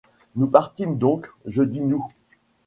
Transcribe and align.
Nous 0.35 0.47
partîmes 0.47 0.97
donc, 0.97 1.29
je 1.45 1.61
dis 1.61 1.83
nous. 1.83 2.07